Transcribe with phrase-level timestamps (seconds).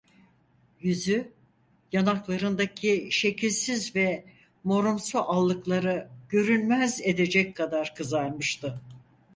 [0.81, 1.31] Yüzü,
[1.91, 4.25] yanaklarındaki şekilsiz ve
[4.63, 8.81] morumsu allıkları görünmez edecek kadar kızarmıştı.